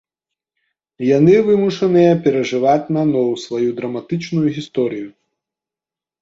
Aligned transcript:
Яны 1.17 1.35
вымушаныя 1.49 2.11
перажываць 2.23 2.91
наноў 2.97 3.27
сваю 3.45 3.69
драматычную 3.81 4.47
гісторыю. 4.57 5.09